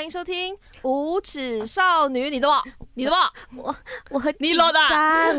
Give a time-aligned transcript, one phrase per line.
[0.00, 2.28] 欢迎收听《无耻少女》。
[2.30, 2.62] 你怎么？
[2.94, 3.18] 你怎么？
[3.54, 3.76] 我
[4.08, 4.78] 我很你落的，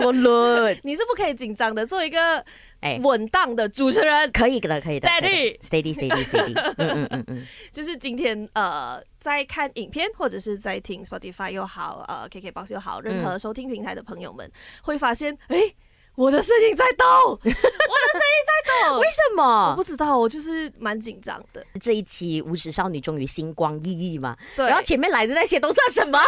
[0.06, 0.72] 我落。
[0.86, 2.38] 你是不可以紧张的，做一个
[2.80, 5.10] 哎稳当的主持人，可以的，可以的。
[5.10, 6.54] Steady，steady，steady，steady。
[6.78, 14.48] 嗯嗯嗯嗯，就是今天呃，在看影片或者是在听 Spotify 又好，呃，KKBOX 又好，任何收听平台的朋友们
[14.84, 15.74] 会发现，哎。
[16.22, 19.72] 我的声音在抖，我的声音在抖，为什么？
[19.72, 21.66] 我不知道，我就是蛮紧张的。
[21.80, 24.68] 这一期无耻少女终于星光熠熠嘛，对。
[24.68, 26.20] 然后前面来的那些都算什么？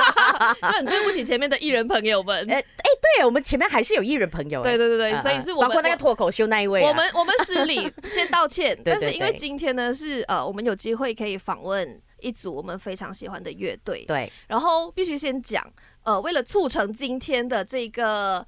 [0.62, 2.38] 就很对不起前面的艺人朋友们。
[2.50, 4.62] 哎哎，对，我们前面还是有艺人朋友。
[4.62, 6.82] 对对对对，所以是我们包括那个脱口秀那一位。
[6.82, 8.78] 我们我们失礼， 先道歉。
[8.82, 14.06] 但是因为今天呢是呃，我们有机会可以访问一组我们非常喜欢的乐队。
[14.06, 14.32] 对。
[14.48, 15.62] 然后必须先讲，
[16.04, 18.46] 呃，为了促成今天的这个。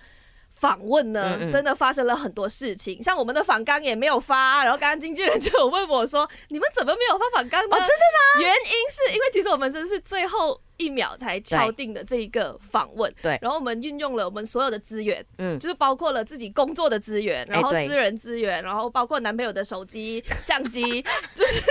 [0.56, 8.40] 访问呢，真的发生了很多事情，嗯嗯，像我们的访纲也没有发，然后刚刚经纪人就有问我说：“你们怎么没有发访纲呢？”哦，真的吗？
[8.40, 10.60] 原因是因为其实我们真的是最后。
[10.78, 21.00] 一秒才敲定的这一个访问，对，然后我们运用了我们所有的资源，嗯，就是包括了自己工作的资源，然后私人资源，然后包括男朋友的手机、 相机，
[21.34, 21.62] 就是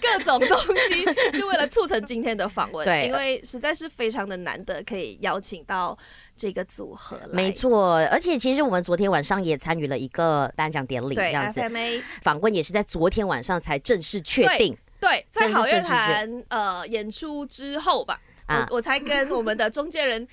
[0.00, 0.56] 各种东
[0.88, 1.04] 西，
[1.38, 2.86] 就为了促成今天的访问。
[2.86, 5.94] 对，因为实在是非常的难得可以邀请到
[6.36, 7.18] 这个组合。
[7.32, 14.76] 没错，而且其实我们昨天晚上也参与了一个颁奖典礼，这样子，FMA 访问也是在昨天晚上才正式确定。
[15.00, 18.20] 对，在好乐团呃演出之后吧。
[18.46, 20.26] 我我才跟我们的中介人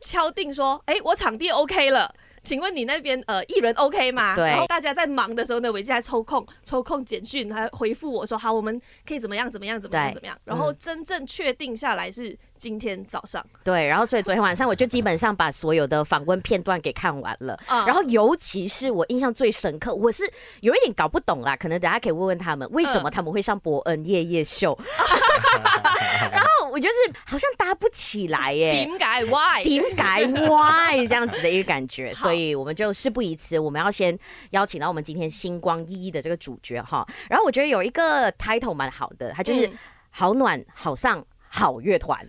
[0.00, 4.34] 敲定说，哎，我场地 OK 了，请问你那边呃艺人 OK 吗？
[4.36, 4.44] 对。
[4.44, 10.38] 然后大家在忙的时候呢，我一直在抽空抽空简讯，他回复我说，好，我们可以怎么样怎么样怎么样怎么样。
[10.44, 13.44] 然后真正确定下来是今天早上。
[13.64, 17.58] 对，然后所以昨天晚上我就基本上把所有的访问片段给看完了。
[17.86, 20.24] 然后尤其是我印象最深刻，我是
[20.60, 24.76] 有一点搞不懂啦，可能大家可以问问他们，为什么他们会上伯恩夜夜秀？
[26.32, 26.48] 然后。
[26.70, 34.16] 我就是好像搭不起来耶， 点解 why 点解 why 这样子的一个感觉， 所以我们就事不宜迟，我们要先
[34.50, 37.06] 邀请到我们今天星光熠熠的这个主角哈。
[37.30, 39.70] 然后我觉得有一个 title 蛮好的，它就是
[40.10, 42.20] 好暖好上好乐团。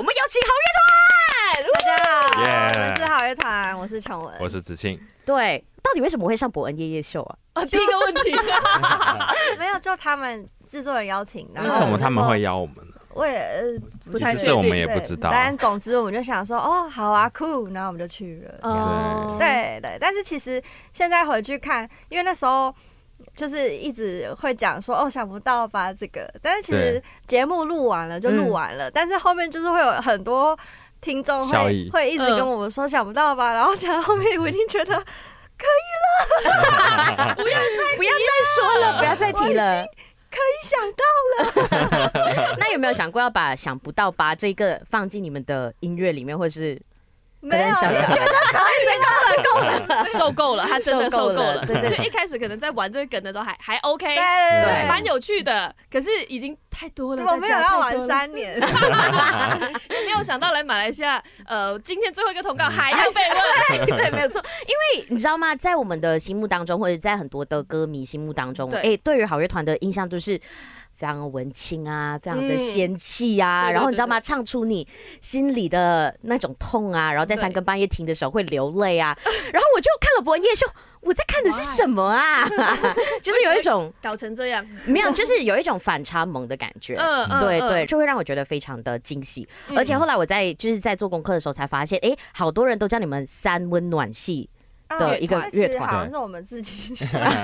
[0.00, 2.72] 我们有请好乐团，大家好，yeah.
[2.72, 4.98] 我们是好乐团，我是琼文，我是子庆。
[5.26, 7.36] 对，到底为什么会上博恩夜夜秀啊？
[7.52, 8.34] 啊，第一个问题，
[9.58, 12.76] 没有，就他们制作人邀请，为什么他们会邀我们？
[13.12, 13.78] 我也
[14.10, 15.28] 不太确定，这我们也不知道。
[15.30, 18.70] 但总之，我们就想说，哦，好啊，酷，然后我们就去了。
[18.70, 19.98] 哦，对对。
[20.00, 20.62] 但是其实
[20.92, 22.74] 现在回去看，因为那时候
[23.36, 26.32] 就是一直会讲说，哦，想不到吧这个。
[26.42, 30.58] 但是其实节目录完了就录完了，但是后面就是会有很多
[31.00, 33.52] 听众会会一直跟我们说，想不到吧。
[33.52, 39.86] 然后讲到后面，我已经觉得可以了， 不要再不要再说了， 不要再提了。
[40.30, 46.80] 可以想到了， 那有没有想过要把“想不到吧”这个放进你们的音乐里面，或者是？
[47.40, 48.20] 没有，觉得可以，
[49.42, 51.64] 够了，够了，受够了，他真的受够了。
[51.66, 55.74] 对对，就一开始可能在玩这个梗的时候还还 OK，对，蛮有趣的。
[55.90, 58.60] 可是已经太多了，我没有要玩三年，
[59.88, 64.42] 没有想到来马来西亚，呃，今天最后一个通告还要被问， 对，没有错。
[64.66, 70.38] 因为你知道吗，在我们的心目当中，或者在很多的歌迷心目当中，哎，对于好乐团的印象就是。
[71.00, 74.20] 非常的文青啊，非常的仙气啊，然后你知道吗？
[74.20, 74.86] 唱出你
[75.22, 79.16] 心里的那种痛啊，然后在三更半夜听的时候会流泪啊。
[79.50, 80.66] 然后我就看了博恩夜秀，
[81.00, 82.46] 我在看的是什么啊？
[83.22, 86.96] 就是有一种搞成这样，没有，就是有一种反差萌的感觉。
[86.96, 89.48] 嗯嗯，对对，就会让我觉得非常的惊喜。
[89.74, 94.50] 而且后来我在就是在做功课的时候才发现，哎，好多人都叫你们三温暖系
[94.90, 96.92] 的一个乐团，好像是我们自己。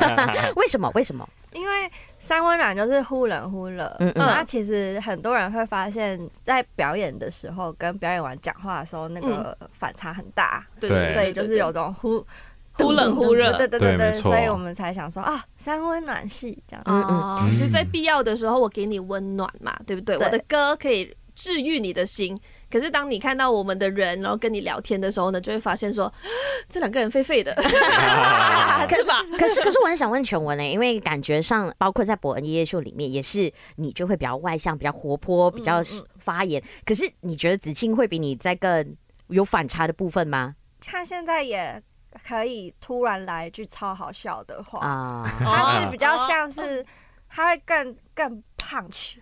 [0.56, 0.90] 为什么？
[0.94, 1.26] 为什么？
[1.52, 1.90] 因为
[2.26, 12.24] 三温暖就是忽冷忽热，嗯，那其实很多人会发现，在表演的时候跟表演完讲话的时候，那个反差很大，对，所以就是有种忽
[12.72, 20.18] 忽冷忽热，对对对对，所以我们才想说啊，三温暖系这样，哦，就在必要的时候我给你温暖嘛，对不对？
[20.18, 22.36] 我的歌可以治愈你的心。
[22.70, 26.12] 可是当你看到我们的人，然后跟你聊天的时候呢，就会发现说，
[26.68, 29.22] 这两个人废废的， 是吧？
[29.38, 35.80] 可是可是我很想问全文呢，因为感觉上，包括在伯恩夜夜秀里面，也是你就会比较外向、比较活泼、比较
[36.18, 36.62] 发言。
[36.84, 38.96] 可是你觉得子庆会比你在更
[39.28, 40.56] 有反差的部分吗？
[40.80, 41.82] 他现在也
[42.26, 46.84] 可以突然来一句超好笑的话啊，他是比较像是
[47.28, 49.14] 他会更更 punch。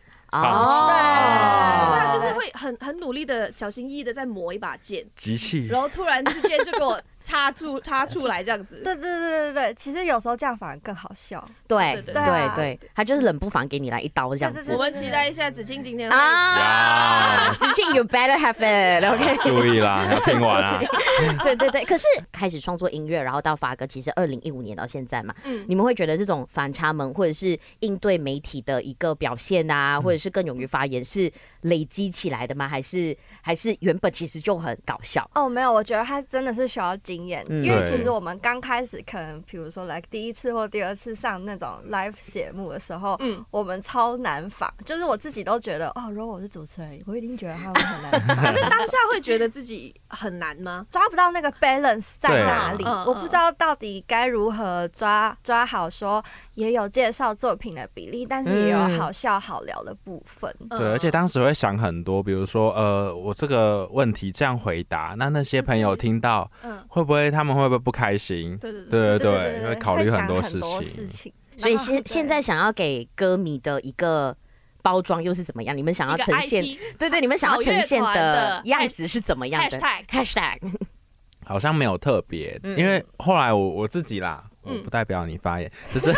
[0.43, 8.77] 哦，对，所以他就是会很很努力的、小心翼翼的在磨一把剑，机器，然后突然之间就给我插出 插出来这样子。
[8.85, 11.43] 对对对对对，其实有时候这样反而更好笑。
[11.67, 14.73] 对对对对，他就是冷不防给你来一刀这样子。
[14.75, 20.79] 我们期待一下子庆今天啊，子庆 you better have it，OK， 注意啦，要听完啊。
[21.43, 31.31] 对对对，可是开始创作音乐，然后到发哥，其实二零一五年到现在嘛，嗯，你们会觉得这种反差萌或者是应对媒体的一个表现啊，或者是更勇于发言，是
[31.63, 32.69] 累积起来的吗？
[32.69, 35.29] 还是还是原本其实就很搞笑？
[35.35, 48.37] 哦，没有，我觉得他真的是需要经验，因为其实我们刚开始可能，比如说来第一次或第二次上那种 live 节目的时候，嗯，我们超难仿，就是我自己都觉得，哦，如果我是主持人，我一定觉得他们很难仿。
[48.45, 50.87] 可是当下会觉得自己很难吗？
[50.91, 52.85] 抓不到那个 balance 在哪里？
[52.85, 56.25] 我不知道到底该如何抓抓好，说
[56.55, 60.55] 也有介绍作品的比例，但是也有好笑好聊的部分。
[60.71, 68.57] 对，而且当时会想很多，比如说，呃，我这个问题这样回答，那那些朋友听到，嗯会不会他们会不会不开心？
[68.59, 70.61] 对对对对对，会考虑很多事
[71.09, 71.33] 情。
[71.57, 74.37] 所以现现在想要给歌迷的一个
[74.83, 75.77] 包装又是怎么样？
[75.77, 76.65] 你们想要呈现，
[76.99, 79.79] 对对，你们想要呈现的样子是怎么样的
[80.09, 80.59] ？#hashtag
[81.45, 84.45] 好像没有特别，因为后来我我自己啦。
[84.65, 86.13] 我不代表你发言，嗯、就是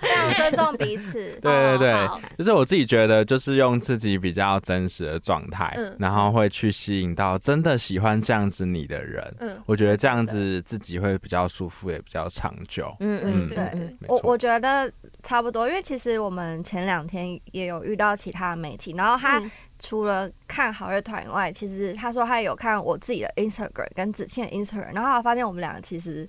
[0.00, 1.14] 非常尊重彼此。
[1.42, 9.34] 对对对，哦、就是我自己觉得，就是用自己比较真实的状态，嗯、然后会去吸引到真的喜欢这样子你的人。
[9.40, 12.94] 嗯，我觉得这样子自己会比较舒服，也比较长久。
[13.00, 14.90] 嗯嗯，对，我我觉得
[15.22, 19.42] 差不多，因为其实我们前两天也有遇到其他的媒体，然后他
[19.78, 26.28] 除了看好乐团以外，其实他说他有看我自己的 Instagram 跟子倩的 Instagram，然后他发现我们两个其实。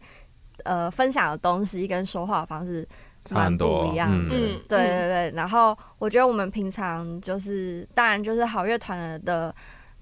[0.65, 2.87] 呃，分享的东西跟说话的方式
[3.31, 5.33] 蛮不一样的，嗯，对对对。
[5.35, 9.53] 然后我觉得我们平常就是，当然就是好乐团的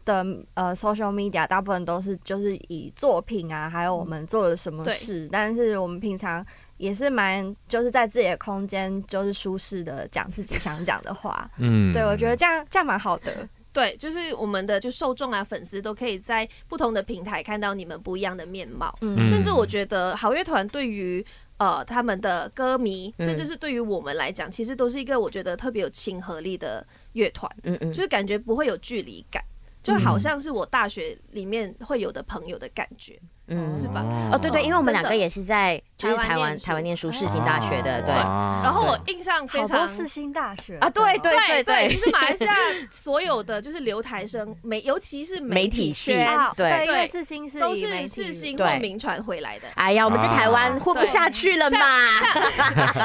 [0.03, 0.25] 的
[0.55, 5.29] 呃 social media，大部分都是就是以作品啊，还有我们做了什么事。
[5.31, 6.45] 但是我们平常
[6.77, 11.49] 也是蛮就是在自己的空间，就是舒适的讲自己想讲的话。
[11.57, 13.47] 嗯，对，我觉得这样这样蛮好的。
[13.73, 18.95] 对，就是我们的就受众啊，粉丝都可以在不同的平台看到你们不一样的面貌。
[19.01, 21.25] 嗯，甚至我觉得好乐团对于
[21.57, 27.51] 呃他们的歌迷，甚至是对于我们来讲，其实都是一个我觉得特别有亲和力的乐团。
[27.63, 29.43] 嗯嗯，就是感觉不会有距离感，
[29.81, 33.19] 就好像是我大学里面会有的朋友的感觉。
[33.21, 33.29] 嗯，
[33.73, 34.03] 是吧？
[34.31, 37.11] 哦，对对，因为我们两个也是在就是台湾台湾念书。
[37.11, 38.13] 世新大学的，对。
[38.15, 40.77] 然后我印象非常世新大学。
[40.79, 42.55] 啊，对对对对，其实马来西亚
[42.89, 46.13] 所有的就是留台生，媒尤其是媒体系，
[46.55, 49.67] 对对，世新是都是世新或名传回来的。
[49.75, 51.77] 哎呀，我们在台湾混不下去了嘛。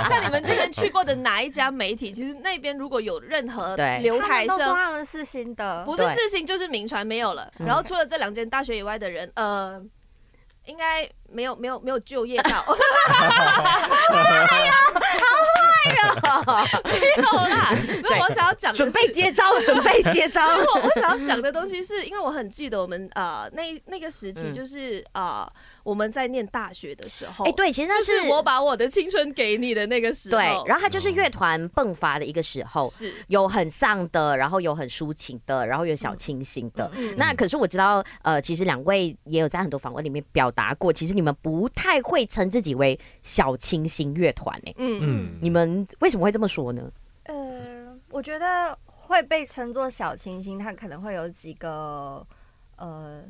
[0.08, 7.52] 像你们之前去过的哪一家媒体， 其实那边如果有任何留台生，他们世新的，不是世新就是名传没有了。
[7.58, 9.82] 然后除了这两间大学以外的人，呃。
[10.68, 12.62] 应该没有没有没有就业到，
[14.12, 14.74] 哎呀，
[16.84, 17.76] 没有啦。
[18.02, 20.46] 那我想要讲，准备接招，准备接招。
[20.74, 25.50] 我我想要讲的东西是因为我很记得我们呃那那个时期就是呃
[25.82, 30.38] 我们在念大学的时候，哎对，其实那是我把我的青春给你的那个时候。
[30.38, 36.90] 对，然后它就是乐团迸发的一个时候，是有很丧的，然后有很抒情的，然后有小清新的。
[37.16, 44.74] 那可是我知道呃，其实两位也有在很多访问里面表达过，其实你们不太会称自己为小清新乐团诶。
[44.78, 46.90] 嗯嗯，你们为什么会这么说呢？
[47.24, 52.26] 呃，我觉得会被称作小清新，它可能会有几个
[52.76, 53.22] 呃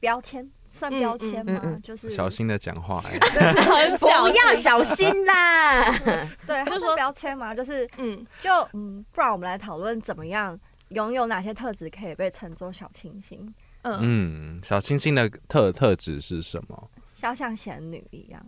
[0.00, 1.76] 标签，算标签吗？
[1.82, 5.98] 就是小心的讲话，不要小心啦。
[6.46, 13.54] 对，就是说标签嘛，就是嗯，就嗯，不然我们来讨论怎么样拥有哪些特质可以被称作小清新。
[13.82, 16.90] 嗯，小清新的特特质是什么？
[17.14, 18.44] 肖像仙女一样，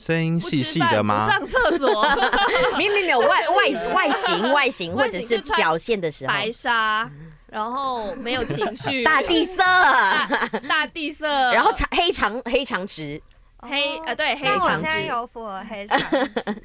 [0.00, 1.22] 声音细细的吗？
[1.22, 2.02] 不上厕所，
[2.78, 7.10] 明 明没有外 外外形外形，或者是表现的时候，白纱，
[7.48, 9.62] 然后没有情绪， 大地色，
[10.66, 13.20] 大地色，然后长黑长黑长直，
[13.58, 15.98] 黑呃对黑长直，有符合黑长，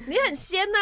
[0.06, 0.78] 你很仙呐，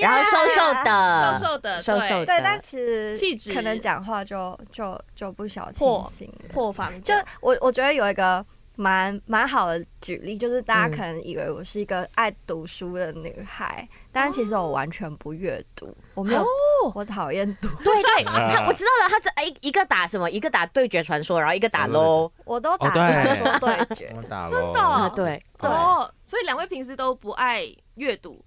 [0.00, 8.44] 然后瘦瘦的，瘦瘦的，瘦瘦的，对，但其实气质可能讲话就就就不小清新，破防，就我我觉得有一个。
[8.80, 16.46] 蛮蛮好的举例，就是大家可能以为我是一个爱读书的女孩，嗯、但其实我完全不阅读，我没有，哦、
[16.94, 17.68] 我讨厌读。
[17.84, 24.08] 对对， 他我知道了，他这哎一个打什么，一个打对决传说，然后一个打 LOL，我都打传说对决，
[24.48, 25.44] 真的，对。
[25.58, 28.42] 哦，所以两位平时都不爱阅读。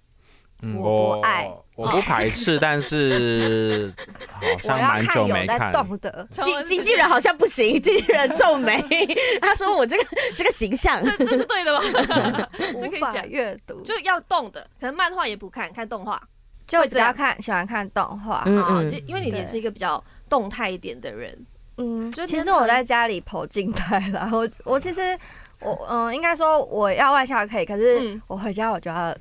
[0.76, 3.92] 我不爱，我不排斥， 但是
[4.62, 5.72] 好像蛮久没看。
[5.72, 8.80] 动的经经纪人好像不行，经纪人皱眉，
[9.42, 10.04] 他说我这个
[10.34, 11.80] 这个形象，这这是对的吗？
[12.80, 16.18] 这可以讲阅读就要动的，可能漫画也不看，看动画，
[16.66, 21.36] 就只要看喜欢看动画啊，因为你也是一个比较动态一点的人。
[21.76, 25.18] 嗯，就其实我在家里跑静态啦，我我其实
[25.60, 29.14] 我嗯，应该说我要外向可以，可是我回家我就要。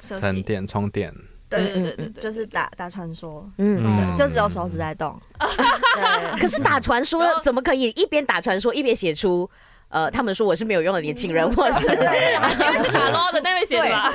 [0.00, 1.14] 沉淀充电，
[1.48, 5.16] 对对对对，就是打打传说，嗯，就只有手指在动。
[6.40, 9.48] 可是打传说怎么可以一边打传说一边写出？
[9.88, 14.08] 呃，他们说我是没有用的年轻人，或是 因为是打 LOL 的那位写的吧？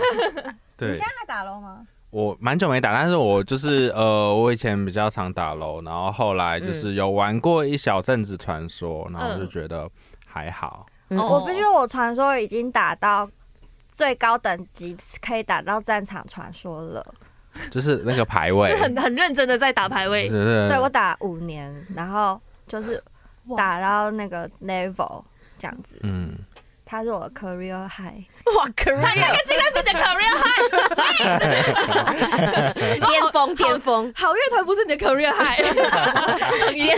[0.78, 1.82] 对，你现在还打 LOL 吗？
[2.12, 9.90] 我蛮久没打，但是我就是呃，我以前比较常打 LOL，然后后来就是有玩过一小阵子传说，然后就觉得
[10.26, 10.86] 还好。
[11.10, 13.30] 我必须说我传说已经打到。
[13.96, 17.16] 最高等级可以打到战场传说了，
[17.72, 20.28] 就是那个排位， 就很很认真的在打排位。
[20.68, 23.02] 对我打五年，然后就是
[23.56, 25.24] 打到那个 level
[25.58, 25.98] 这样子。
[26.04, 26.36] 嗯。
[26.96, 28.24] 他是我的 career high，
[28.56, 30.64] 哇，career，他那个竟然是你的 career high，
[33.06, 35.62] 巅峰巅峰，好乐团不是你的 career high，
[36.66, 36.96] 等一下，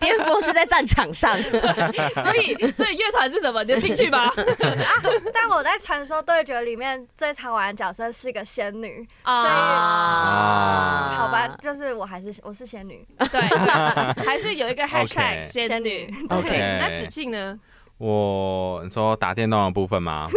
[0.00, 1.36] 巅峰是在战场上，
[2.24, 3.62] 所以所以乐团是什么？
[3.62, 4.32] 你的兴趣吧？
[5.34, 9.48] 但我在传说对决里面最常玩的角色是个仙女，所以
[11.14, 13.38] 好吧，就是我还是我是仙女，对，
[14.24, 17.58] 还是有一个 hashtag 仙女，OK，那子庆呢？
[17.98, 20.28] 我你说打电动的部分吗？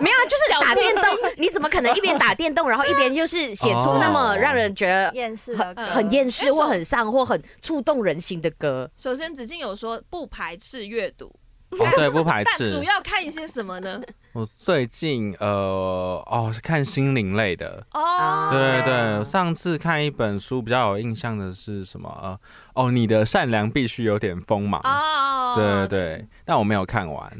[0.00, 1.04] 没有啊，就是打电动。
[1.36, 8.90] 你怎么可能一边打电动，然后一边就是写出那么让人觉得厌世、很厌世或很丧或很触动人心的歌？
[8.96, 11.32] 首先，子静有说不排斥阅读，
[11.70, 12.70] 哦，对， 不排斥。
[12.70, 14.00] 主要看一些什么呢？
[14.32, 22.08] 我最近呃哦是看心灵类的哦，对对对，上次看一本书比较有印象的是什么？
[22.22, 22.38] 呃
[22.74, 27.28] 哦，你的善良必须有点锋芒哦，对对对，但我没有看完，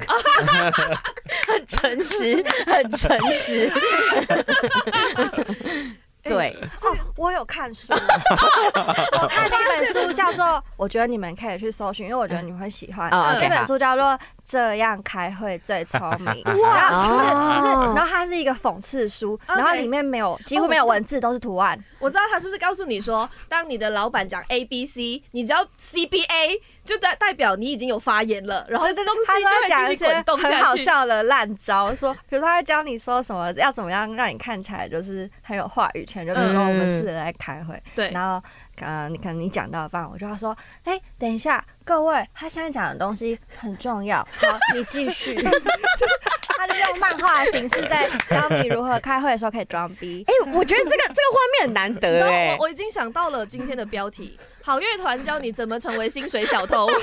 [1.46, 3.70] 很诚实，很诚实。
[6.22, 13.10] 对，这我有看书， 我看那本书叫做，我觉得你们可以去搜寻，因为我觉得你们会喜欢。
[13.10, 14.18] 那本书叫做。
[14.50, 16.88] 这样开会最聪明哇！
[16.88, 21.78] 然后是，然后它是一个讽刺书，然后里面没有几乎没有文字，都是图案。
[21.98, 30.54] 我知道他是不是告诉你说，当你的老板讲 A B C，你只要 C B A，就代代表你已经有发言了，然后这东西就会继续滚动下去。
[30.54, 38.42] 很好笑的烂招，说比如他会教你说什么，要怎么样让你看起来就是很有话语权，就比如说我们四人在开会，对，然后。
[38.80, 45.34] 呃，你可能你讲到一半，我就要说，哎、欸，等一下，各位，他现在讲的东西很重要，好，你继续。
[46.56, 50.24] 他就用漫画的形式在教你如何开会的时候可以装逼。
[50.28, 52.56] 哎、欸，我觉得这个这个画面很难得哎。
[52.56, 56.86] 我我已经想到了今天的标题：好乐团教你怎么成为薪水小偷。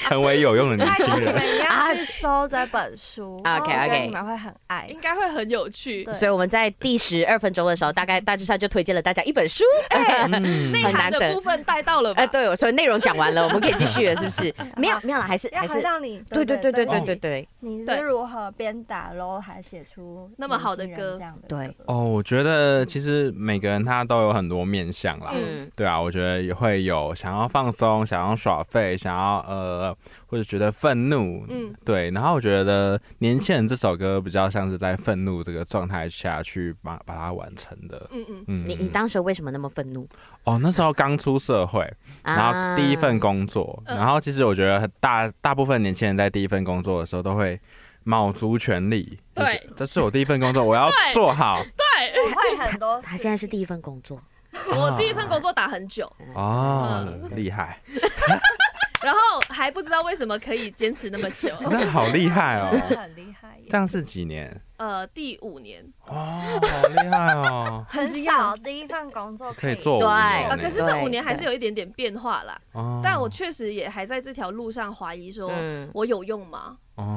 [0.00, 6.04] 成为有用的年轻人，你们要去搜这本书，OK OK，你们会很爱，应该会很有趣。
[6.12, 14.52] 所以我们在第十二分钟的时候，大概大致上就推荐了大家一本书， 哎，内涵的部分带到了，哎，对，所以内容讲完了，我们可以继续了，是不是？
[14.76, 21.20] 没有，没有了，还是还是让你，对对对对对对对，你是如何边打喽还写出那么好的歌？
[21.48, 29.96] 对，哦，我觉得其实每个人他都有很多面向啦，嗯，对啊，我觉得也会有想要放松、想要耍废、想要呃。
[30.26, 38.64] 或者觉得愤怒，嗯，对，然后我觉得《年轻人》这首歌比较像是在愤怒这个状态下去把把它完成的，嗯嗯嗯。
[38.66, 40.08] 你你当时为什么那么愤怒？
[40.44, 41.86] 哦，那时候刚出社会，
[42.22, 47.60] 然后第一份工作，然后其实我觉得大大部分年轻人在第一份工作的时候都会
[48.04, 52.98] 卯足全力，对，这是我第一份工作，我要做好，对，我会很多。
[53.02, 54.18] 他现在是第一份工作，
[54.76, 57.80] 我第一份工作打很久，哦，厉害。
[59.02, 63.60] 然后还不知道为什么可以坚持那么久， 那好厉害哦，很厉害。
[63.68, 64.60] 这样是几年？
[64.76, 65.84] 呃，第五年。
[66.06, 72.56] 哦，好厉害哦，很少第一份工作可以做对，可是这五年还是有一点点变化啦。
[73.02, 75.50] 但我确实也还在这条路上怀疑说，
[75.92, 76.76] 我有用吗？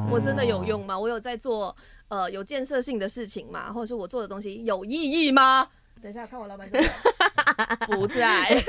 [0.10, 0.98] 我真的有用吗？
[0.98, 1.76] 我有在做
[2.08, 3.72] 呃有建设性的事情吗？
[3.72, 5.68] 或者是我做的东西有意义吗？
[6.02, 6.94] 等一下，看我老板怎么样。
[7.88, 8.62] 不在。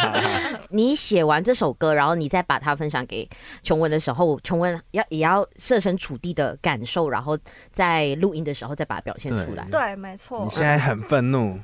[0.70, 3.28] 你写完这首歌，然后你再把它分享给
[3.62, 7.38] 琼文的时候，琼文要也要设身处地的感受，然后
[7.72, 9.66] 在录音的时候再把它表现出来。
[9.70, 10.44] 对，没错。
[10.44, 11.58] 你现在很愤怒。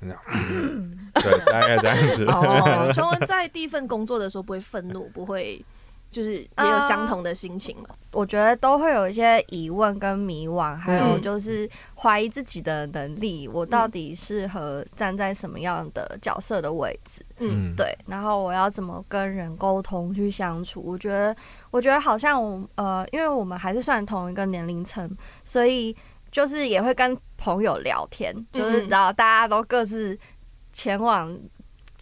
[0.00, 2.26] 对，大概这样子。
[2.92, 5.64] 琼文在第一份工作的时候不会愤怒，不会
[6.12, 7.86] 就是也有相同的心情吗？
[7.88, 17.24] 呃，我觉得都会有一些疑问跟迷惘，还有就是怀疑自己的能力，我到底适合站在什么样的角色的位置？
[17.38, 17.96] 嗯，对。
[18.06, 20.82] 然后我要怎么跟人沟通去相处？
[20.84, 21.34] 我觉得，
[21.70, 25.10] 我觉得好像我呃，因为我们还是算同一个年龄层，
[25.44, 25.96] 所以
[26.30, 30.18] 就是也会跟朋友聊天，就是知道大家都各自
[30.74, 31.34] 前往。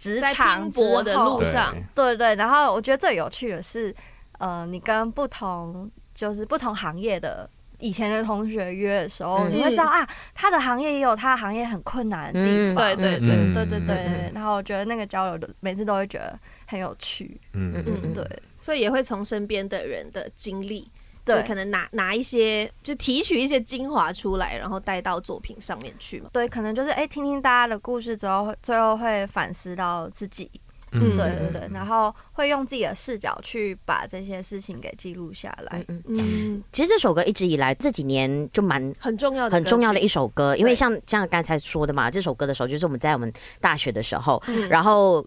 [0.01, 2.17] 职场拼搏的路上，对。
[2.17, 3.95] 对，然后我觉得最有趣的是，
[4.39, 13.53] 呃，你跟不同就是不同行业的以前的同学约的时候，你会知道啊，他的行业也有他的行业很困难的地方，对对对。
[13.53, 14.33] 对对对。
[14.35, 18.15] 然后我觉得那个交流的每次都会觉得很有趣，嗯嗯。
[18.15, 18.25] 对，
[18.59, 20.91] 所以也会从身边的人的经历。
[21.25, 26.31] 对，可能拿拿一些，就提取一些精华出来，然后带到作品上面去嘛。
[26.33, 30.51] 对，可能就是哎、欸，听听大家的故事之后，最后会反思到自己。
[30.93, 35.85] 嗯，对对对，然后会用自己的视角去把这些事情给记录下来。
[35.87, 36.65] 嗯嗯。
[36.73, 45.25] 其实这首歌一直以来这几年就蛮很重要的，很重要的一首歌，因为像像刚才说的嘛，这首歌的时候就是我们在我们大学的时候，嗯、然后。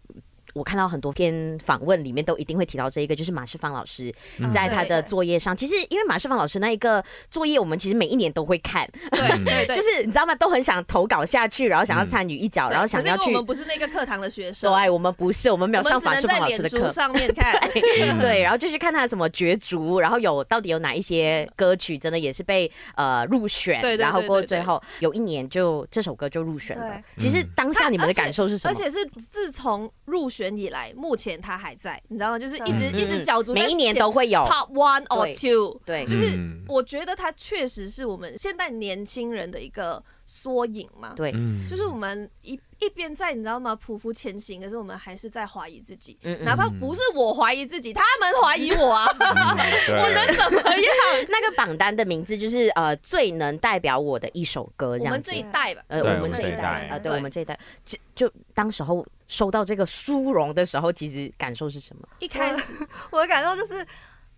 [0.53, 4.13] 我看到很多篇访问里面都一定会提到这一个，就是马世芳老师
[4.53, 5.55] 在他的作业上。
[5.55, 10.33] 其实因为马世芳老师那一个作业，我们其实每一年都会看，对 对对，就是你知道吗？
[10.36, 13.31] 都很想投稿下去，然后想要参与一脚，然后想要去。
[13.31, 16.89] 我们不是那个课堂的学生，对，我们不是，我们没有上马世芳老师的课。
[16.89, 17.60] 上面看，
[18.19, 27.01] 对，然后就去看他什么角逐，然后有到底有哪一些歌曲真的也是被呃入选，对，然后过最后有一年就这首歌就入选了。
[27.17, 28.72] 其实当下你们的感受是什么？
[28.72, 28.98] 而且是
[29.29, 31.24] 自从入选以来，目前。
[31.24, 32.38] 前他还在，你知道吗？
[32.38, 35.80] 就是一直一直角逐，每一年都会有 top one or two。
[35.86, 41.14] 对，就是我觉得他确实是我们现代年轻人的一个缩影嘛。
[41.16, 41.34] 对，
[41.66, 43.78] 就是我们一一边在你知道吗？
[43.86, 46.18] 匍匐前行，可是我们还是在怀疑自己。
[46.42, 49.06] 哪怕不是我怀疑自己，他们怀疑我啊！
[49.20, 50.94] 我能怎么样？
[51.30, 54.98] 那个榜单的名字就是呃，最能代表我的一首歌。
[54.98, 55.12] 这样。
[55.12, 59.06] 我们这一代吧，呃，我们这一代啊，对，我们这一代，就就当时候。
[59.30, 62.08] 收到这个殊荣的时候，其实感受是什么？
[62.20, 62.72] 一开始
[63.10, 63.84] 我的感受就是，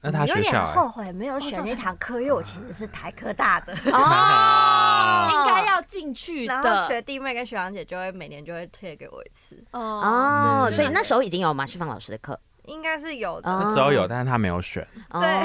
[0.06, 1.96] 那他学校后悔没有选那堂。
[1.98, 3.74] 课，因为我其实是台科大的。
[3.92, 6.54] 哦，应该要进去的。
[6.54, 9.58] 然后学弟妹跟学长姐就会每年就会推给我一次。
[9.72, 12.40] 哦，所以那时候已经有马世芳老师的课。
[12.68, 15.44] 应该是有的，那时候有，但是他没有选，对，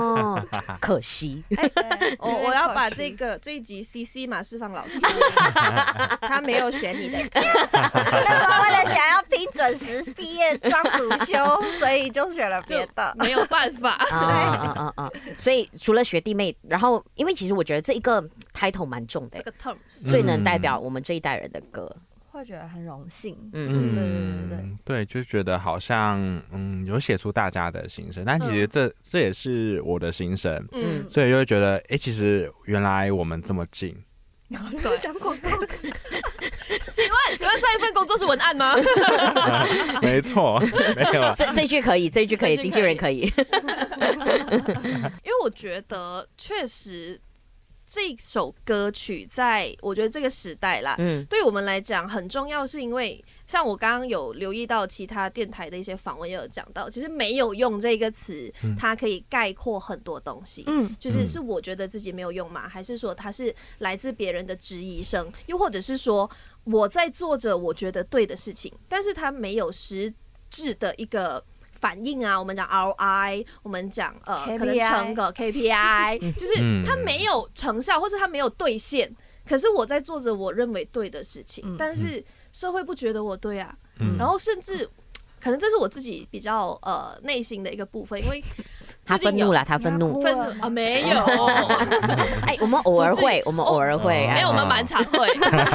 [0.80, 1.42] 可惜。
[2.18, 4.98] 我我要把这个这一集 CC 马世芳老师，
[6.22, 13.98] 他没有选你的，那时候为了想要拼准时毕业双主修，所以就选了别的，没有办法。
[14.12, 18.22] 嗯嗯嗯，所以除了学弟妹，然后因为其实我觉得这一个
[18.54, 21.90] title 蛮重的，这个 term 最能代表我们这一代人的歌。
[22.32, 24.08] 会觉得很荣幸，嗯，对对
[24.48, 26.18] 对对，对，就觉得好像
[26.50, 33.94] 嗯有写出大家的心声，但其实这、嗯、这也是我的心声，嗯，所以就会觉得，哎、欸，其实原来我们这么近。
[34.82, 35.90] 对， 讲广告词。
[36.92, 38.74] 请问，请问上一份工作是文案吗？
[40.02, 40.58] 没错，
[40.94, 41.32] 没有。
[41.34, 43.20] 这这句可以，这句可以，经纪人可以。
[45.22, 47.20] 因为我觉得确实。
[47.94, 62.66] 这首歌曲在我觉得这个时代啦，嗯，对我们来讲很重要，是因为像我刚刚有留意到其他电台的一些访问，也有讲到，其实没有用这个词，它可以概括很多东西，嗯，就是是我觉得自己没有用吗？
[62.66, 65.30] 还是说它是来自别人的质疑声？
[65.44, 66.30] 又或者是说
[66.64, 70.10] 我在做着我觉得对的事情，但是它没有实
[70.48, 71.44] 质的一个。
[71.82, 76.54] 反应啊，我们讲 ROI，我们讲呃可能成个 KPI，就是
[76.86, 79.14] 它没有成效，或是它没有兑现。
[79.44, 83.76] 可是我在做着我认为对的事情，但是社会不觉得我对啊。
[84.16, 84.88] 然后甚至
[85.40, 88.42] 可能这是我自己比较呃内心的一个部分，因为。
[89.04, 90.22] 他愤怒了，他愤怒。
[90.22, 91.24] 愤怒啊，没有。
[92.46, 95.28] 哎，我们偶尔会，我们偶尔会，没有，我们蛮常会。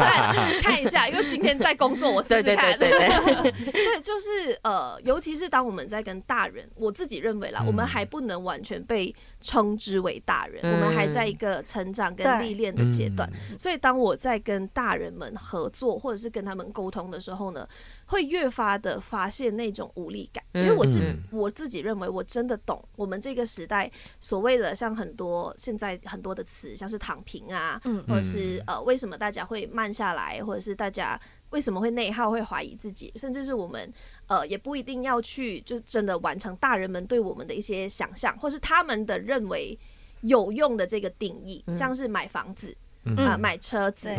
[0.61, 2.77] 看一下，因为今天在工作，我试试看。
[2.79, 13.29] 对对对对，对， 就是呃，尤其是当我们在跟大人，我自己认为啦，我们还不能完全被称之为大人，我们还在一个成长跟历练的阶段。
[13.59, 17.67] 所以，当我在跟大人们合作，或者是跟他们沟通的时候呢，
[18.07, 23.89] 会越发的发现那种无力感，因为我是我自己认为我真的懂我们这个时代
[24.19, 33.91] 所谓的像很多现在很多的词，像是躺平啊，或者是呃为什么大家会慢下来，或者是大家为什么会内耗、会怀疑自己，甚至是我们
[34.27, 39.77] 呃也不一定要去就是真的完成大人们对我们的一些想象，或是他们的认为
[40.21, 42.75] 有用的这个定义，像是买房子。
[43.15, 44.11] 啊，买车子。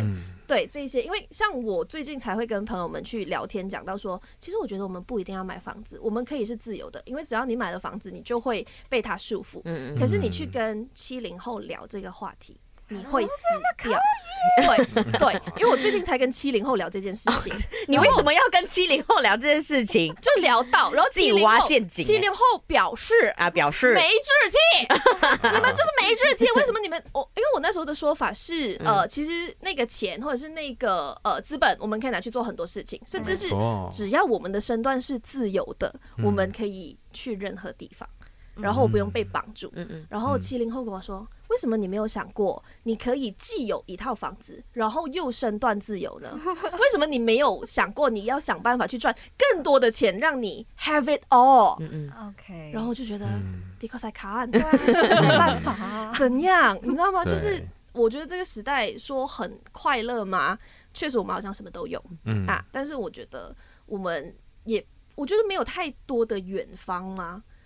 [0.46, 9.60] 对这些，因为像我最近才会跟朋友们去聊天，讲到说，其实我觉得我们不一定要买房子，我们可以是自由的，因为只要你买了房子，你就会被它束缚。
[9.66, 9.98] 嗯嗯。
[9.98, 12.58] 可是你去跟七零后聊这个话题。
[12.88, 13.32] 你会死
[13.82, 13.98] 掉，
[14.56, 17.52] 对对，因为我最近才跟七零后聊这件事情。
[17.86, 20.14] 你为什么要跟七零后聊这件事情？
[20.22, 22.04] 就聊到，然后自己挖陷阱。
[22.04, 24.86] 七零后表示啊，表示没志气，
[25.52, 26.50] 你们就是没志气。
[26.52, 27.02] 为什么你们？
[27.12, 33.48] 我因为我那时候的说法是，呃，其实那个钱或者是那个呃资本，我们可以拿去做很多事情，甚至是
[33.90, 38.08] 只要我们的身段是自由的，我们可以去任何地方。
[38.60, 46.30] 然后我不用被绑住，嗯嗯，然后七零后跟我说，为什么你没有想过，你可以既有一套房子，然后又身段自由呢？
[46.44, 51.76] 为什么你没有想过，你要想办法去赚更多的钱，让你 have it all？
[51.80, 52.70] 嗯嗯，OK。
[52.72, 53.26] 然后就觉得
[53.80, 56.78] ，because I can't，没办法， 怎样？
[56.82, 57.24] 你知道吗？
[57.24, 60.58] 就是我觉得这个时代说很快乐吗？
[60.94, 63.54] 确实我们好像什么都有，嗯啊，但是我觉得
[63.86, 67.14] 我们也，我觉得没有太多的远方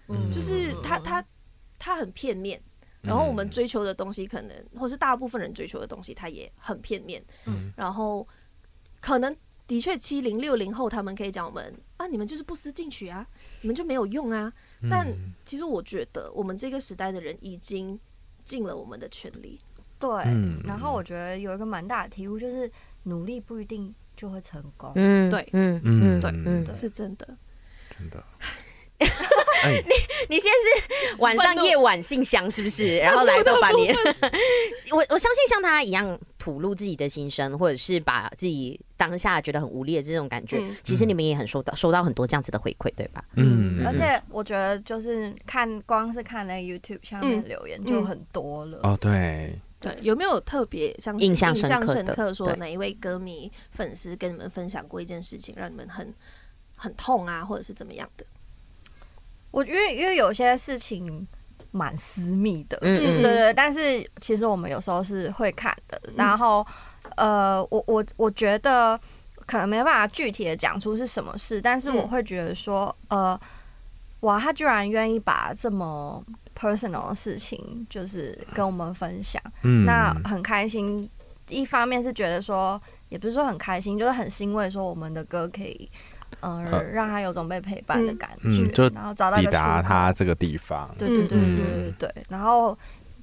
[0.06, 0.30] 吗？
[0.30, 1.24] 就是他他
[1.78, 2.60] 他很片面，
[3.00, 7.22] 然后我们追求的东西可能，或是大部分人追求的东西，他也很片面。
[7.46, 8.26] 嗯，然后
[9.00, 9.36] 可能
[9.66, 13.26] 的确七零六零后他们可以讲我们啊，你们就是不思进取啊，
[13.60, 14.52] 你们就没有用啊。
[14.90, 15.06] 但
[15.44, 17.98] 其实我觉得我们这个时代的人已经
[18.44, 19.60] 尽了我们的全力。
[19.98, 20.10] 对，
[20.64, 22.70] 然后我觉得有一个蛮大的体悟，就是
[23.04, 24.90] 努力不一定就会成功。
[24.96, 27.38] 嗯，对，嗯嗯对，嗯，是真的，
[27.96, 28.22] 真的。
[29.64, 32.98] 你你现在是晚上夜晚信箱是不是？
[33.02, 33.88] 然后来到把你，
[34.92, 43.24] 我我相信像他一样吐露自己的心声，或者是把自己当下觉得很无力的这种感觉，嗯、其实你们也很收到收到很多这样子的回馈，对吧？
[43.36, 48.80] 嗯，而且我觉得就是看光是看那 YouTube 下面留言就很多了。
[48.82, 49.58] 哦，对。
[49.80, 56.14] 对，有没有特别像印象深刻说哪一位歌迷粉丝跟你们分享过一件事情，让你们很
[56.76, 58.24] 很痛啊，或者是怎么样的？
[59.52, 61.26] 我因为因为有些事情
[61.70, 66.00] 蛮私密的，嗯嗯，对对，但是其实我们有时候是会看的。
[66.16, 66.66] 然后，
[67.16, 68.98] 呃，我我我觉得
[69.46, 73.38] 可能没办法具体的讲出是什么事，但是我会觉得说，呃，
[74.20, 76.22] 哇，他居然愿意把这么
[76.58, 81.08] personal 的事情就是跟我们分享，嗯，那很开心。
[81.48, 85.90] 一方面是觉得说，也不是说很开心，就是很欣慰，说我们的歌可以。
[86.40, 90.92] 嗯，让他有种被陪伴的感觉，嗯就、然后找到抵达他这个地方。
[90.98, 92.76] 对对对对对对，嗯、然后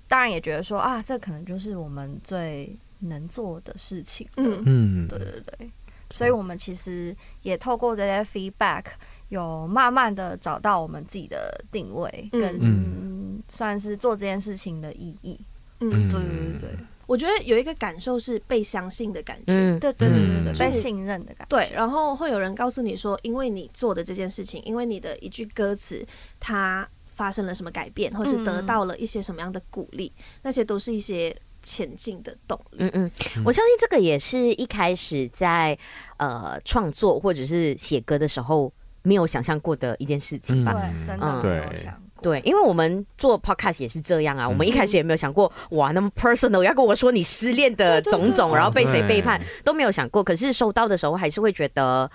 [0.08, 4.28] 当然也觉得说啊，这可能就是我们最能做的事情。
[4.38, 5.72] 嗯嗯，对对对。
[6.12, 8.84] 所以我们其实也透过这些 feedback，
[9.28, 15.40] 有慢慢的找到我们自己的定位，跟算是做这件事情的意义。
[15.82, 16.80] 嗯，对对对对。
[17.10, 21.46] 我觉得有一个感受是被相信的感觉，嗯、对对对对对，被信任的感觉。
[21.50, 26.06] 对，然后会有人告诉你说，因为你做的这件事情，因为你的一句歌词，
[26.40, 32.78] 它发生了什么改变，或是得到了一些什么样的鼓励，嗯、那些都是一些前进的动力。
[32.82, 33.12] 嗯嗯，
[33.44, 35.76] 我相信这个也是一开始在
[36.18, 40.74] 呃创作或者是写歌的时候没有想象过的一件事情吧？
[40.74, 42.00] 对，真的没有想。
[42.22, 44.48] 对，因为我们做 podcast 也是这样啊。
[44.48, 50.24] 我们一开始也没有想过，哇，那么 personal 要跟我说你失恋的种种，然后被谁背叛都没有想过。
[50.24, 52.10] 可是收到的时候，还是会觉得，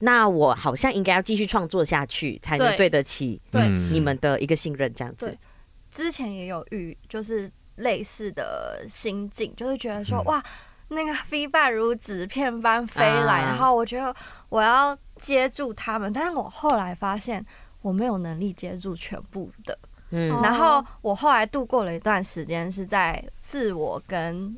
[0.00, 5.36] 那我好像应该要继续创作下去，才能对得起对你们的一个信任，这样子。
[5.90, 10.42] 之前也有遇，就是类似的心境，就是觉得说，哇，
[10.88, 14.14] 那个 feedback 如纸片般飞来，然后我觉得
[14.48, 17.44] 我要接住他们，但是我后来发现。
[17.82, 19.78] 我没有能力接住全部的，
[20.10, 24.54] 嗯，然后我后来度过了一段时间，是在自我跟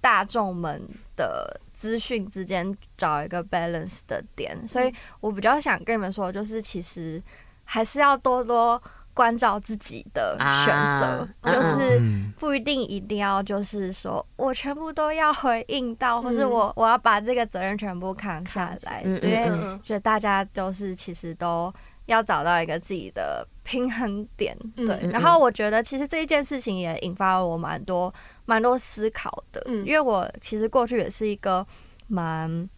[0.00, 0.82] 大众们
[1.14, 7.22] 的资讯之间找一个 balance 的点，所以我比较想跟你们说，就是其实
[7.64, 8.82] 还是要多多
[9.12, 12.00] 关照自己的选择，啊、就是
[12.38, 21.70] 不一定一定要就是说我全部都要回应到，嗯、或是我我要把这个责任全部扛下来，嗯、因为觉得大家都是其实都。
[22.06, 24.98] 要找到一个自己的平衡点，对。
[25.02, 28.12] 嗯、然后我觉得，其实这一件事情也引发了我蛮多、
[28.44, 29.62] 蛮多思考的。
[29.66, 31.64] 嗯，因为我其实过去也是一个
[32.08, 32.68] 蛮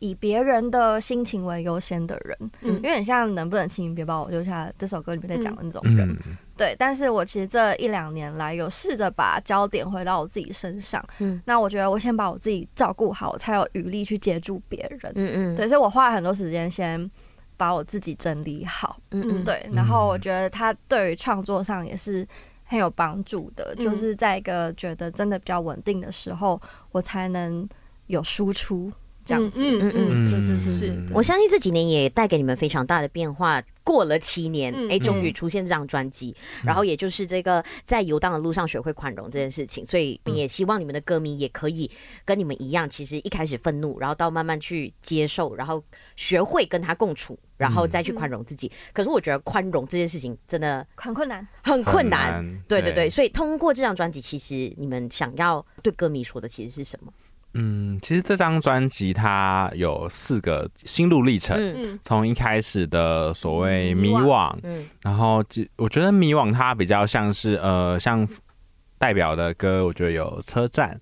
[0.00, 2.50] 以别人的心情为优先的人。
[2.60, 6.06] 嗯，因为很像能不能请你别把我丢下这首歌里面在讲的那种人。
[6.26, 6.76] 嗯、对。
[6.78, 11.02] 但是我其实这一两年来有试着把焦点回到我自己身上。
[11.20, 11.40] 嗯。
[11.46, 15.10] 那我觉得我先把我自己照顾好，我才有余力去接住别人。
[15.14, 15.56] 嗯嗯。
[15.56, 17.10] 对，所以我花了很多时间先。
[17.62, 22.26] 把我自己整理好，嗯嗯，对，然后我觉得他对于创作上也是
[22.64, 27.68] 很有帮助的，嗯、就是在一个觉得真的比较稳定的时候，我才能
[28.08, 28.90] 有输出。
[29.24, 31.02] 这样子，嗯嗯嗯，对对对，是。
[31.12, 33.62] 我相信这几年也带给你们非常大的变化。
[33.84, 36.32] 过了七年，哎，终于出现这张专辑，
[36.62, 41.90] 然后也就是这个在游荡的路上学会宽容这件事情，所以也希望你们的歌迷也可以
[42.24, 45.82] 跟你们一样，其实一开始愤怒，然后到慢慢去接受，然后
[46.14, 48.70] 学会跟他共处，然后再去宽容自己。
[48.92, 52.40] 可是我觉得宽容这件事情真的很困难，很困难。
[52.68, 57.12] 对对对，所以通过这张专辑，其实你们想要对歌迷说的其实是什么？
[57.54, 61.58] 嗯，其实这张专辑它有四个心路历程，
[62.02, 64.54] 从一开始的所谓迷惘，
[65.02, 65.44] 然后
[65.76, 68.26] 我觉得迷惘它比较像是呃，像
[69.02, 70.96] 代表的歌，我觉得有车站，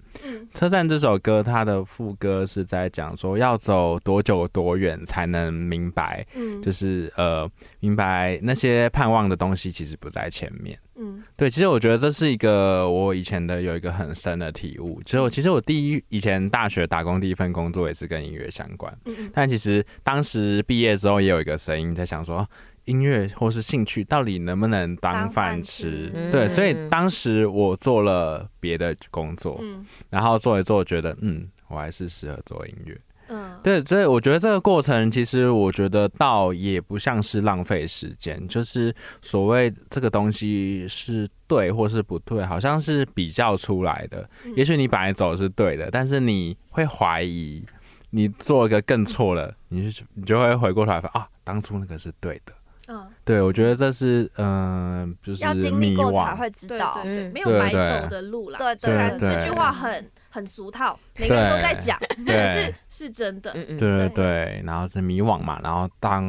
[0.54, 6.62] 车站这首歌它的副歌是在讲说要走多久多远才能明白，嗯。
[6.62, 7.46] 就是呃，
[7.80, 10.78] 明白那些盼望的东西其实不在前面。
[10.96, 15.00] 嗯，对，其实我觉得这是一个我以前的有一个很深的体悟。
[15.04, 22.48] 其实我其实我第一以前大学打工第一份工作也是跟音乐相关，嗯，但其实当时毕业之后也有一个声音在想说，
[22.90, 26.10] 音乐或是兴趣到底能不能当饭吃？
[26.32, 33.00] 对，所以当时我做了别的工作，嗯，然后做一做，觉得嗯，我还是适合做音乐。
[33.32, 44.28] 嗯，对，所以我觉得这个过程，其实我觉得倒也不像是浪费时间，就是所谓这个东西是对或是不对，好像是比较出来的。
[44.56, 47.64] 也许你本来走的是对的，但是你会怀疑，
[48.10, 52.52] 你做一个更错了，你就你就会回过头来说啊，当初那个是对的。
[52.90, 58.58] 嗯，对，我觉得这是嗯，就是要经历过才会知道，对对，没有白走的路啦。
[58.58, 60.10] 对对，这句话很。
[60.32, 63.52] 很俗套，每个人都在讲，可是是真的。
[63.52, 66.22] 对对对，然后是迷惘嘛，然后当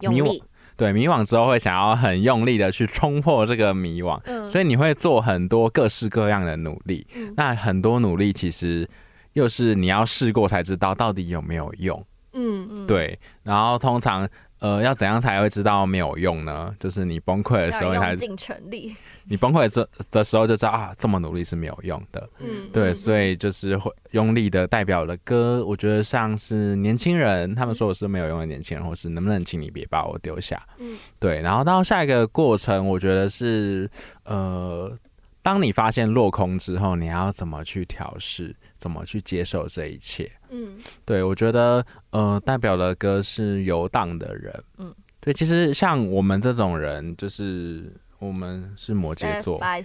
[0.00, 0.42] 迷惘，
[0.76, 7.06] 对迷惘之后会想要很用力的去冲破这个迷惘，所以你会做很多各式各样的努力。
[7.36, 8.90] 那很多努力其实
[9.34, 12.04] 又是你要试过才知道到底有没有用。
[12.32, 13.16] 嗯嗯，对。
[13.44, 16.74] 然后通常呃要怎样才会知道没有用呢？
[16.78, 18.94] 就是你崩溃的时候才尽全力。
[19.28, 22.30] 你崩溃这的时候就知道啊，这么努力是没有用的。
[22.38, 30.62] 嗯，对，所以就是会用力的代表了歌，我觉得像是年轻人，他们说我是没有用的年轻人，或是能不能请你别把我丢下。
[30.78, 33.90] 嗯，对，然后到下一个过程，我觉得是
[34.24, 34.96] 呃，
[35.42, 38.54] 当你发现落空之后，你要怎么去调适，
[38.86, 40.30] 怎么去接受这一切。
[40.50, 44.54] 嗯，对，我觉得呃，代表的歌是游荡的人。
[44.78, 47.92] 嗯，对，其实像我们这种人，就是。
[48.18, 49.84] 我们是摩羯座，step by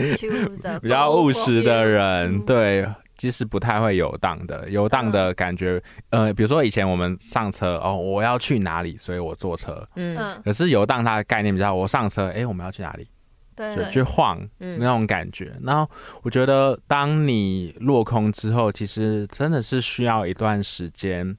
[0.00, 4.66] step 比较务实的人，对，其实不太会游荡的。
[4.70, 13.06] 游荡的感觉，呃，比如说以前我们上车，哦，我要去哪里，所以我坐车，嗯，可是游荡它的概念比较，我上车，哎，我们要去哪里？
[13.54, 15.54] 对，就去晃那种感觉。
[15.62, 15.90] 然后
[16.22, 21.36] 我觉得，当你落空之后，其实真的是需要一段时间。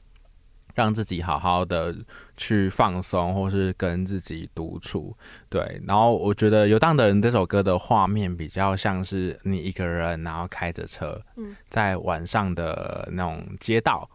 [0.76, 1.96] 让自己好好的
[2.36, 5.16] 去放松，或是跟自己独处，
[5.48, 5.80] 对。
[5.86, 11.22] 然后我觉得《游荡的人》这首歌的画面比较像是你一个人，然后开着车，
[11.70, 14.10] 在晚上的那种街道，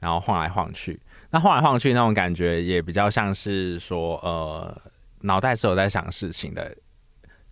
[0.00, 1.00] 然后晃来晃去。
[1.30, 4.76] 那晃来晃去那种感觉，也比较像是说，呃，
[5.20, 6.76] 脑袋是有在想事情的，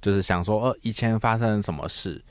[0.01, 2.23] 就是想说，呃，以前发生什么事，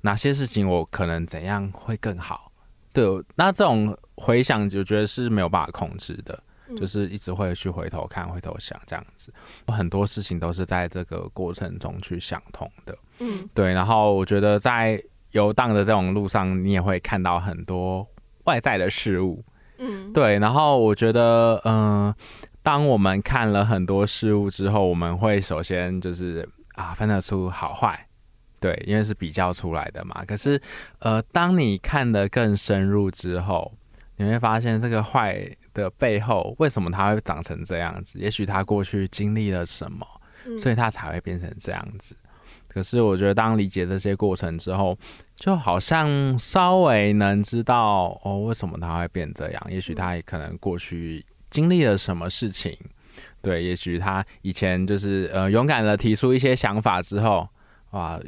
[0.00, 2.50] 哪些事情我可能怎样会更好。
[2.92, 9.32] 对，那这种回想就觉得是没有办法控制的，嗯、就是一直会去回头看、回头想这样子。
[9.66, 12.96] 很多事情都是在这个过程中去想通的。
[13.18, 13.72] 嗯，对。
[13.72, 18.06] 然后我觉得在游荡的这种路上，你也会看到很多
[18.44, 19.42] 外在的事物。
[19.78, 20.38] 嗯，对。
[20.38, 22.16] 然后我觉得，嗯、呃，
[22.62, 28.06] 当我们看了很多事物之后，我们会首先就是啊，分得出好坏。
[28.60, 30.24] 对，因为是比较出来的嘛。
[30.24, 30.58] 可是，
[31.00, 33.70] 呃，当你看得更深入之后，
[34.16, 38.18] 你会发现这个坏的背后，为什么它会长成这样子？
[38.18, 40.06] 也许他过去经历了什么，
[40.58, 42.16] 所以他才会变成这样子。
[42.22, 42.30] 嗯。
[42.68, 44.96] 可是，我觉得当理解这些过程之后，
[45.36, 49.62] 就好像稍微能知道哦，为什么他会变这样？
[49.68, 52.74] 也许他也可能过去经历了什么事情。
[53.44, 57.46] 对，也许他以前就是呃勇敢的提出一些想法之后，
[57.90, 58.18] 哇。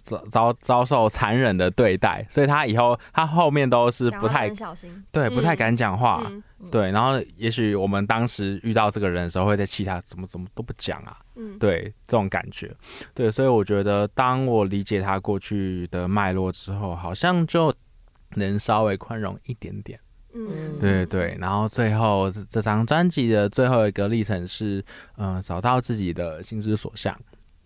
[0.00, 6.90] 遭遭遭受残忍的对待，所以他以后他后面都是不太小心，对，不太敢讲话，嗯嗯、对。
[6.92, 12.74] 然后也许我们当时遇到这个人的时候，会在气他怎么怎么都不讲啊，嗯，对，这种感觉，
[13.12, 13.30] 对。
[13.30, 17.74] 所以我觉得，当我理解他过去的脉络之后，好像就
[18.36, 20.00] 能稍微宽容一点点，
[20.34, 21.36] 嗯，对对。
[21.40, 24.84] 然后最后这张专辑的最后一个历程是，
[25.16, 27.18] 嗯、呃，找到自己的心之所向。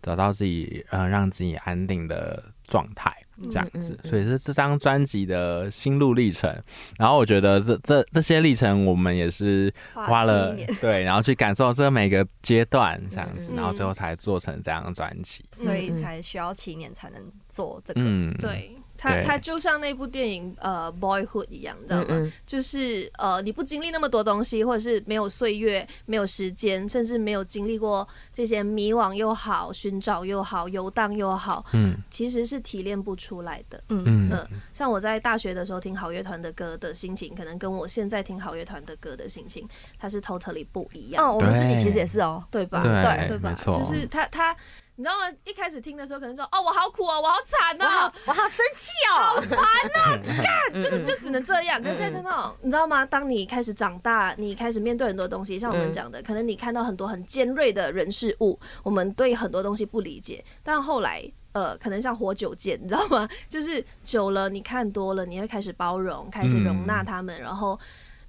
[0.03, 3.15] 找到自己呃让自己安定的状态。
[3.51, 6.49] 这样子，所以是这张专辑的心路历程。
[6.97, 15.45] 然后我觉得这这这些历程，我们也是花了对，然后去感受这每个阶段这样子，然后最后才做成这张专辑。
[15.55, 18.01] 所以才需要七年才能做这个。
[18.05, 18.77] 嗯，对。
[19.03, 22.07] 他他就像那部电影呃《Boyhood》一样，你知道吗？
[22.11, 33.83] 嗯嗯就是呃，你不经历那么多东西，或者是没有岁月、没有时间，甚至没有经历过这些迷惘又好、寻找又好、游荡又好，嗯，其实是提炼不出来的。
[33.89, 41.25] 嗯嗯、呃，像我在大学的时候听好乐团的歌的心情，可能跟我现在听好乐团的歌的心情，它是 totally 不一样。
[41.29, 42.83] 哦，我们自己其实也是哦，对吧？
[42.83, 43.53] 对对吧？
[43.53, 44.57] 就是他他。
[45.03, 45.37] 你知道吗？
[45.45, 50.21] 一开始听的时候，可能说：“哦，我好苦哦，我好惨哦，我好生气哦，好烦哦，
[50.71, 53.05] 干，就是就只能这样。”可是现在真的，你知道吗？
[53.05, 60.45] 当你开始长大，你开始面对很多东西，像我们讲的，可能你看到很多很尖锐的人事物，我们对很多东西不理解。
[60.63, 63.29] 但后来，呃，可能像活久见，你知道吗？
[63.49, 67.77] 就是久了，你看多了，你会开始包容，开始容纳他们，然后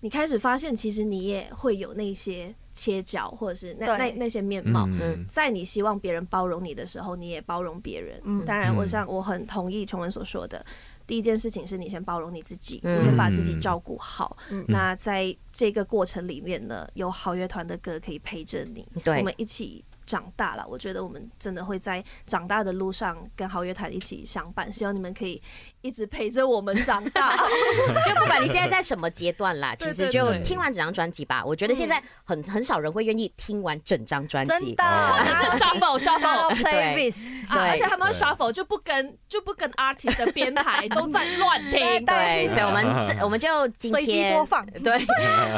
[0.03, 2.53] 你开始发现，其实你也会有那些。
[2.75, 8.19] 切角，或者是那那那些面貌，嗯、在你希望别人包容你的时候，你也包容别人。
[8.23, 10.65] 嗯、当然，我想我很同意琼文所说的，
[11.05, 14.35] 第一件事情是你先包容你自己，嗯、你先把自己照顾好。
[14.49, 20.65] 嗯、那在这个过程里面呢，有好乐团的歌可以陪着你，我们一起长大了。
[20.67, 24.71] 我觉得我们真的会在长大的路上跟好乐团一起相伴。
[24.71, 25.41] 希望你们可以。
[25.81, 27.35] 一直陪着我们长大，
[28.07, 31.43] 就不管你现在在什么阶段啦，其实就听完整张专辑吧。
[31.45, 45.05] 我觉得现在很很少人会愿意听完整张专辑，真的， 或者是 shuffle shuffle playlist，而且他们 shuffle 就不跟就不跟 artist 的编排都在乱听，对，所以我们我们就今天播放，对，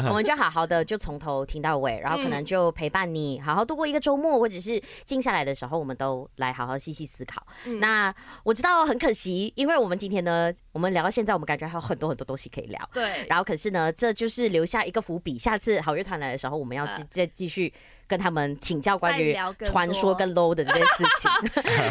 [0.08, 7.42] 我们就好好的就从头听到尾，然后可能就陪伴你好好度过一个周末，或者是静下来的时候，我们都来好好细细思考。
[7.80, 10.26] 那我知道很可惜，因为我们今天。
[10.26, 12.90] 呢，我们聊到现在，我们感觉还有很多很多东西可以聊。
[12.92, 17.72] 对，然后可是呢，这就是留下一个伏笔，下次好乐团来的时候，我们要继再继续。
[18.08, 21.32] 跟他们请教关于传说跟 low 的这件事情，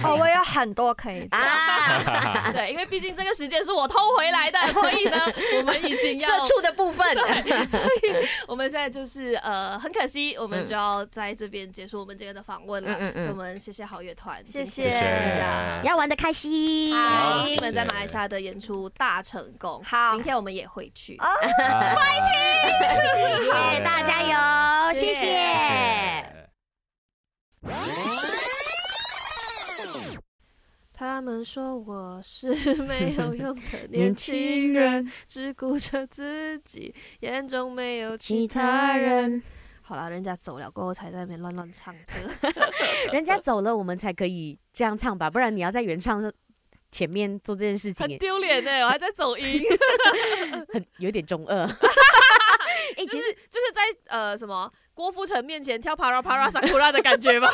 [0.03, 5.19] 哦， 我有很多可以啊， 对，因为毕竟这个时间是我偷回来的，所以呢，
[5.59, 7.07] 我们已经要社畜的部分，
[7.69, 12.97] 所以我们现在就是呃，很可惜，我们就要在这边结束我们今天的访问了。
[12.99, 14.91] 嗯嗯，我们谢谢好乐团，谢谢，
[15.83, 22.15] 要玩的开心，好，你们在马来西亚的演出大成功，好，明天我们也回去，fighting，
[23.41, 26.25] 谢谢大家加油，谢谢。
[30.97, 39.43] 他们说我是没有用的年轻人，只顾着自己，眼中没有其他人。
[39.83, 42.51] 好了，人家走了过后才在那边乱乱唱歌。
[43.13, 45.29] 人家走了，我们才可以这样唱吧？
[45.29, 46.33] 不然你要在原唱
[46.91, 48.85] 前面做这件事情，很丢脸呢。
[48.85, 49.63] 我还在走音，
[50.73, 51.69] 很有点中二。
[52.97, 57.49] 哎、欸，其实就是在呃什么郭富城面前跳 Para Para Sakura 的感觉吧。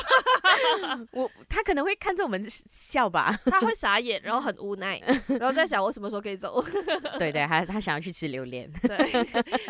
[1.12, 5.00] 我他可能会看着我们笑吧，他会 傻眼，然后很无奈，
[5.38, 6.62] 然后在想我什么时候可以走。
[7.18, 8.70] 对对，他他想要去吃榴莲。
[8.82, 8.96] 对，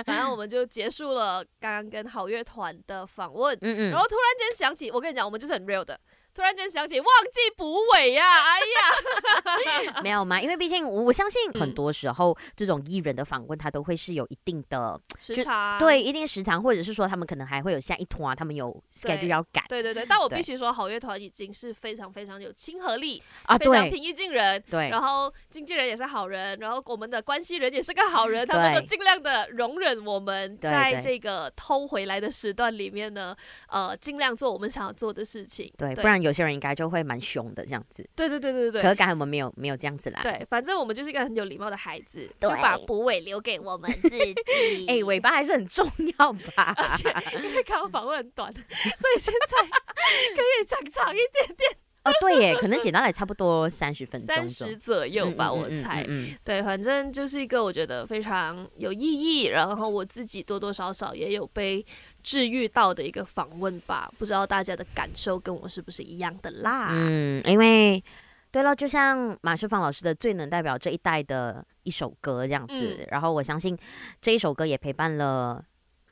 [0.05, 3.57] 反正我们就结束了刚刚跟好乐团的访问。
[3.61, 5.99] 嗯嗯，然后突然间想起，我跟你讲，我们就是很 real 的。
[6.33, 19.65] 突然间想起忘记补尾呀，哎呀， 没有嘛，因为毕竟我相信很多时候、嗯、这种艺人的访问，他都会是有一定的时长，对，一定时长，或者是说他们可能还会有下一团，他们有 schedule 要赶。
[19.69, 24.63] 对对对，但我必须说，好乐团已经是非常非常有亲和力啊，非常平易近人。
[24.71, 33.37] 对，然后经纪人也是好人，然后我们的关系人也是个好人，他们都尽量的容忍我们在这个偷回来的时段里面呢，
[33.69, 35.73] 呃，尽量做我们想要做的事情。
[35.77, 36.20] 对，不然。
[36.23, 38.83] 有些人应该就会蛮凶的这样子，对对对对对。
[38.83, 40.21] 可是刚才我们没有没有这样子啦。
[40.23, 44.35] 对，反正我们就是一个很有礼貌的孩子，就把补尾留给我们自己。
[44.89, 46.75] 哎、欸，尾巴还是很重要吧？
[46.77, 48.63] 而且因为刚刚访问很短，所
[49.17, 51.71] 以现在可以长长一点点。
[52.03, 56.03] 哦，对耶，可能剪到来差不多三十分钟，三十左右吧，我猜。
[56.43, 61.85] 对，反正就是一个我觉得非常有意义，然后我自己多多少少也有被。
[62.23, 66.89] 治愈到的一个访问吧，不知道大家的感受跟我是不是一样的啦？
[66.93, 68.03] 嗯，因为
[68.51, 73.79] 对了，就像马世芳老师的最能代表这一代的一首歌这样子，嗯、然后我相信
[74.21, 75.65] 这一首歌也陪伴了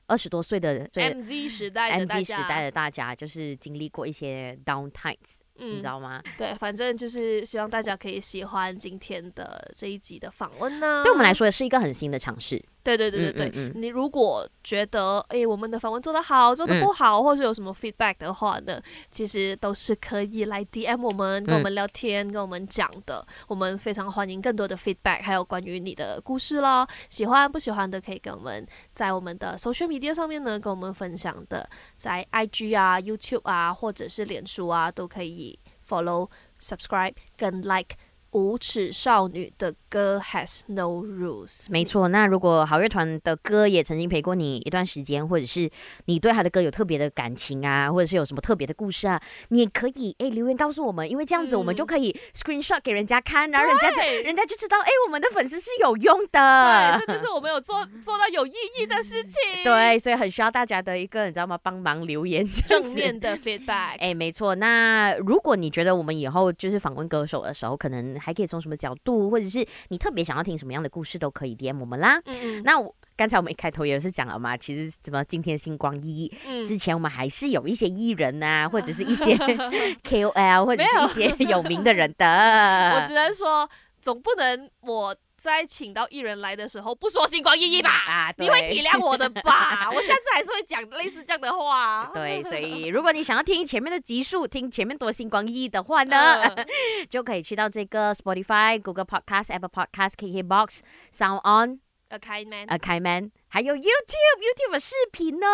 [0.07, 6.23] 二十多岁的 MZ 时代 MZ 时代的大家，就是经历过一些 down times，嗯、你知道吗？
[6.39, 11.03] 对，反正就是希望大家可以喜欢今天的这一集的访问呢。
[11.03, 12.65] 对我们来说也是一个很新的尝试。
[12.97, 18.81] 对对对对对，嗯嗯嗯、你如果觉得哎，我们的访问做得好，做得不好，嗯、或者有什么 feedback 的话呢，
[19.11, 23.27] 其实都是可以来 DM 我们，跟我们聊天，嗯、跟我们讲的。
[23.47, 36.29] 我们非常欢迎更多的 feedback，还有关于你的故事啦，喜欢不喜欢的可以跟我们在我们的 social media 上面呢跟我们分享的，在 IG 啊、YouTube 啊，或者是脸书啊，都可以 follow、
[36.61, 37.97] subscribe 跟 like。
[38.33, 41.67] 无耻少女的歌 has no rules。
[41.71, 45.69] 没错，那如果好乐团的歌也曾经陪过你一段时间，或者是
[46.05, 59.65] 你对他的歌有特别的感情啊，或者是有什么特别的故事啊，你也可以哎、欸、留言告诉我们，因为这样子我们就可以 screenshot 给人家看，然后人家就人家就知道哎、欸、我们的粉丝是有用的，对，这就是我们有做做到有意义的事情。
[59.65, 61.59] 对，所以很需要大家的一个你知道吗？
[61.63, 63.97] 帮忙留言正面的 feedback。
[63.99, 64.55] 哎、欸，没错。
[64.55, 72.21] 那如果你觉得我们以后就是访问歌手的时候，可能还可以从什么角度，或者是你特别想要听什么样的故事，都可以 DM 我们啦。
[72.27, 72.73] 嗯，那
[73.17, 82.27] 刚才我们一开头也是讲了嘛，其实怎么今天星光一，嗯、之前我们还是有一些艺人啊， 或者是一些 KOL，或者是一些有名的人的。
[82.95, 83.69] 我只能说，
[84.01, 85.17] 总不能我。
[85.41, 87.91] 在请到艺人来的时候，不说星光熠熠吧？
[87.91, 89.89] 啊，你会体谅我的吧？
[89.95, 92.11] 我下次还是会讲类似这样的话。
[92.13, 96.67] 对，所以 如果你想要听前面的集数，听前面多星光熠熠的话呢，呃、
[97.09, 100.81] 就可以去到这个 Spotify、Google Podcast、Apple Podcast、KKBox、
[101.15, 101.88] Sound On。
[102.11, 105.47] A kind man，A kind man，还有 YouTube，YouTube 的视频呢。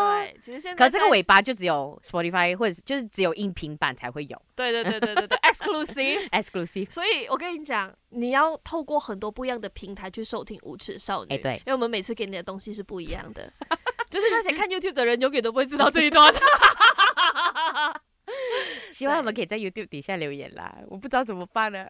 [0.00, 4.42] 对，其实现在，可这个尾巴就只有 Spotify 或者就是只有音频版才会有。
[4.54, 6.90] 对对对对对对， Exclusive，Exclusive。
[6.90, 11.34] 所以我跟你讲，你要透过很多不一样的平台去收听无耻少女。
[11.34, 13.50] 哎，对，因为我们每次给你的东西是不一样的，
[14.10, 16.30] 就是那些看 YouTube 的人永远都不会知道这一段。
[18.90, 21.86] 希望我们可以在 YouTube 底下留言啦，我不知道怎么办呢，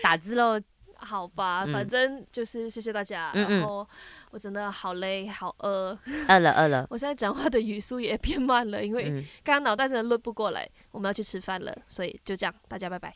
[0.00, 0.60] 打字喽。
[0.98, 3.30] 好吧，反正就是谢谢大家。
[3.34, 3.86] 嗯、然后
[4.30, 6.86] 我真的好累，好饿， 饿了饿了。
[6.90, 10.68] 我现在讲话的语速也变慢了，因为刚刚脑袋真的轮不过来。
[10.90, 13.14] 我们要去吃饭了，所以就这样，大家拜拜。